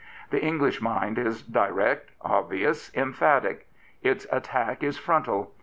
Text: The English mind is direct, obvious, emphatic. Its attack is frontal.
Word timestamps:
The 0.31 0.41
English 0.41 0.81
mind 0.81 1.19
is 1.19 1.43
direct, 1.43 2.09
obvious, 2.21 2.91
emphatic. 2.95 3.67
Its 4.01 4.25
attack 4.31 4.81
is 4.81 4.97
frontal. 4.97 5.53